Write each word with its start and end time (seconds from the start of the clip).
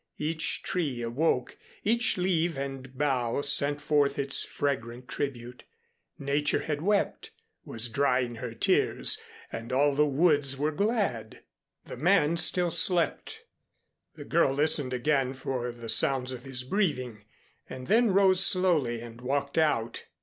Each 0.17 0.63
tree 0.63 1.03
awoke; 1.03 1.59
each 1.83 2.17
leaf 2.17 2.57
and 2.57 2.97
bough 2.97 3.41
sent 3.41 3.79
forth 3.79 4.17
its 4.17 4.43
fragrant 4.43 5.07
tribute. 5.07 5.63
Nature 6.17 6.61
had 6.63 6.81
wept, 6.81 7.29
was 7.65 7.87
drying 7.87 8.37
her 8.37 8.55
tears; 8.55 9.21
and 9.51 9.71
all 9.71 9.93
the 9.93 10.07
woods 10.07 10.57
were 10.57 10.71
glad. 10.71 11.43
The 11.85 11.97
man 11.97 12.35
still 12.37 12.71
slept. 12.71 13.43
The 14.15 14.25
girl 14.25 14.51
listened 14.55 14.91
again 14.91 15.35
for 15.35 15.71
the 15.71 15.87
sounds 15.87 16.31
of 16.31 16.45
his 16.45 16.63
breathing, 16.63 17.23
and 17.69 17.85
then 17.85 18.09
rose 18.09 18.43
slowly 18.43 19.01
and 19.01 19.21
walked 19.21 19.59
out. 19.59 20.05